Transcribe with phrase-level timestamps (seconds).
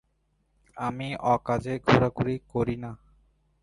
[0.77, 2.91] আমি অকাজে ঘোরাঘুরি করি না।